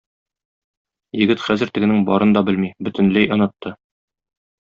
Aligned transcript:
Егет 1.23 1.43
хәзер 1.49 1.73
тегенең 1.75 2.01
барын 2.09 2.33
да 2.37 2.43
белми, 2.49 2.73
бөтенләй 2.87 3.31
онытты. 3.37 3.77